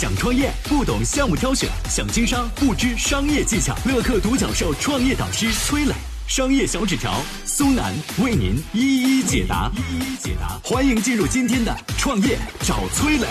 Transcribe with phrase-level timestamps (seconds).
[0.00, 3.76] 想创业不懂项目挑选，想经商不知商业技巧。
[3.84, 5.92] 乐客独角兽创业导师崔磊，
[6.26, 7.92] 商业小纸条苏南
[8.24, 9.70] 为您一一解答。
[9.76, 13.26] 一一解答，欢迎进入今天的创业找崔磊。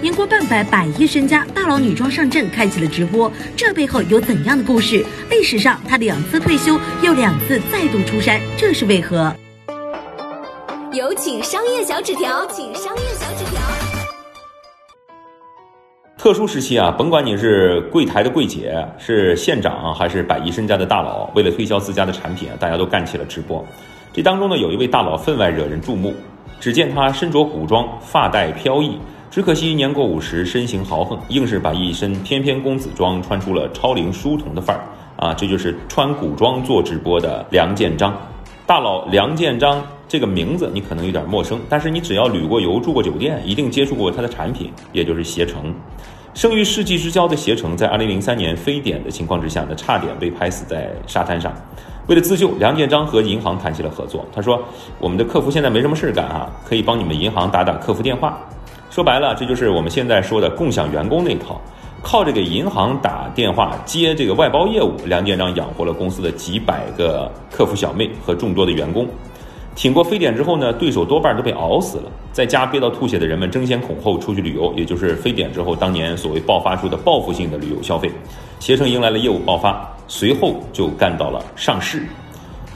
[0.00, 3.30] 年过半百，百亿身家，大佬女装上阵，开启了直播。
[3.54, 5.04] 这背后有怎样的故事？
[5.28, 9.30] 历史上，她两次退休，又两次再度出山，这是为何？
[10.94, 13.81] 有请商业小纸条，请商业小纸条。
[16.22, 23.64] 特殊时期啊，甭管你是柜台的柜姐，是县长，还是百亿身家的大佬，为了推销自家的产品啊，大家都干起了直播。
[24.12, 26.14] 这当中呢，有一位大佬分外惹人注目。
[26.60, 28.96] 只见他身着古装，发带飘逸，
[29.32, 34.84] 只可惜年过五十，身形豪横，硬是把一身翩翩公子装穿出了超龄书童的范儿
[35.16, 35.34] 啊！
[35.34, 38.16] 这就是穿古装做直播的梁建章。
[38.64, 45.74] 大佬梁建章这个名字你可能有点陌生，但是你只要旅过游、住过酒店，一定接触过他的产品，也就是携程。
[46.34, 51.50] 生于世纪之交的携程，在2003年非典的情况之下呢，差点被拍死在沙滩上。
[52.08, 54.22] 为了自救，梁建章和银行谈起了合作。
[54.34, 54.62] 他说
[55.00, 58.38] ：“我们的客服现在没什么事干啊，可以帮你们银行打打客服电话。
[58.90, 61.58] 说白了，这就是我们现在说的共享员工那一套。
[62.02, 69.08] 靠着给银行打电话接这个外包业务，梁建章养活了公司的几百个客服小妹和众多的员工。
[69.74, 78.10] 挺过非典之后呢，对手多半都被熬死了，在家憋到吐血的人们争先恐后出去旅游，也就是非典之后当年所谓爆发出的报复性的旅游消费。
[78.58, 82.02] 携程迎来了业务爆发，随后就干到了上市。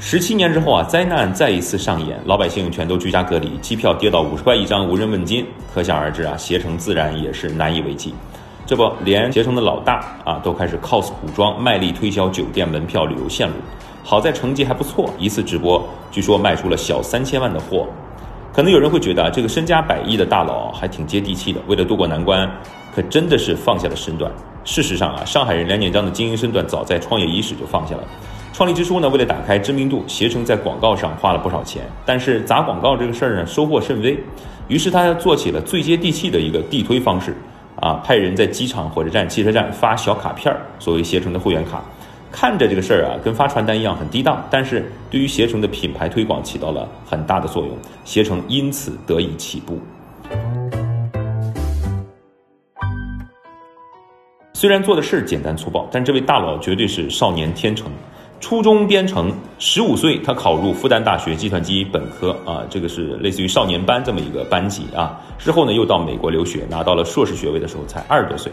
[0.00, 5.46] 十七年之后啊，灾难再一次上演，老百姓全都居家隔离，机票跌到五十块一张，无人问津。
[5.72, 8.14] 可想而知啊，携程自然也是难以为继。
[8.66, 13.54] 这不，连携程的老大啊都开始 cos 古装，卖力推销酒店门票、旅游线路。
[14.08, 17.88] 好在成绩还不错，一次直播据说卖出了小三千万的货。
[18.52, 22.48] 可能有人会觉得啊，这个身家百亿的大佬还挺接地气的，为了渡过难关，
[22.94, 24.30] 可真的是放下了身段。
[24.62, 28.04] 事实上啊，上海人梁建章的经营身段早在创业伊始就放下了。
[28.52, 34.16] 创立之初呢，为了打开知名度，携程在广告上花了不少钱，但是砸广告这个事儿呢，收获甚微。
[34.68, 37.36] 于是他做起了最接地气的一个地推方式。
[37.80, 41.84] 啊，派人在机场、火车站、汽车站发小卡片儿，作为携程的会员卡，
[42.30, 49.78] 看着这个事儿啊，跟发传单一样很低档，但是对于携程的品牌推广起到了很大的作用，携程因此得以起步。
[54.52, 57.90] 虽然做的事简单粗暴，但这位大佬绝对是少年天成。
[58.38, 65.18] 初中编程，十五岁他考入复旦大学计算机本科啊，这个是类似于少年班这么一个班级啊。
[65.38, 68.52] 之后呢，又到美国留学，拿到了硕士学位的时候才二十多岁。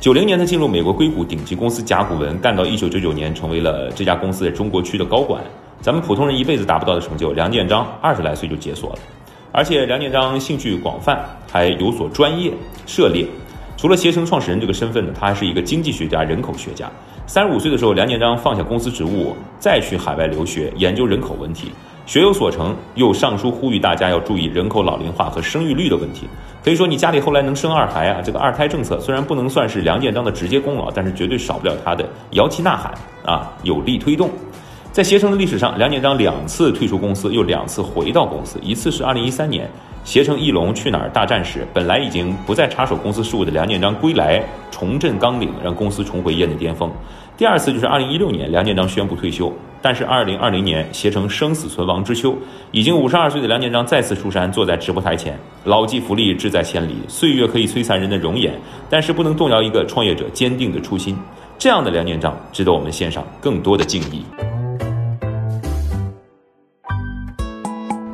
[0.00, 5.42] 九零年他进入美国硅谷顶级公司甲骨文，干到一九九九年成为了这家公司在中国区的高管。
[5.80, 8.98] 咱们普通人一辈子达不到的成就，梁建章二十来岁就解锁了。
[9.50, 12.52] 而且梁建章兴趣广泛，还有所专业
[12.86, 13.26] 涉猎。
[13.76, 16.90] 除了携程创始人这个身份呢，他还是一个经济学家、人口学家。
[17.26, 21.70] 三十五岁的时候，梁建章放下公司职务，再去海外留学研究人口问题，
[22.06, 26.28] 学有所成，又上书呼吁大家要注意人口老龄化和生育率的问题。
[26.62, 32.94] 可以说，你家里后来能生二孩啊，这个二胎政策虽然不能算是梁建章的直接功劳，但是绝对少不了他的摇旗呐喊
[33.24, 34.30] 啊，有力推动。
[34.94, 38.60] 在携程的历史上，梁建章两次退出公司，又两次回到公司。
[38.62, 39.68] 一次是二零一三年，
[40.04, 44.40] 携程翼龙去哪儿大战时，本来已经不再插手公司事务的梁建章归来，
[44.70, 46.88] 重振纲领，让公司重回业内巅峰。
[47.36, 49.52] 第二次就是二零一六年，梁建章宣布退休。
[49.82, 52.32] 但是二零二零年，携程生死存亡之秋，
[52.70, 56.94] 已经五十二岁的梁建章再次出山，坐在直播台前，老骥伏枥，志在千里。
[57.08, 58.54] 岁月可以摧残人的容颜，
[58.88, 61.18] 但是不能动摇一个创业者坚定的初心。
[61.58, 64.24] 这样的梁建章，值得我们献上更多的敬意。